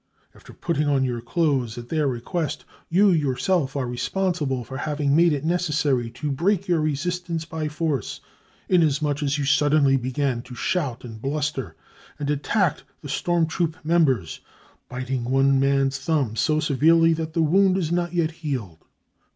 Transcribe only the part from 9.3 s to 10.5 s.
you suddenly began